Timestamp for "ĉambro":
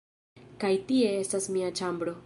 1.83-2.19